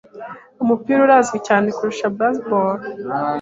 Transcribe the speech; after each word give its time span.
Umupira 0.63 0.99
urazwi 1.03 1.37
cyane 1.47 1.67
kuruta 1.75 2.07
baseball. 2.17 2.73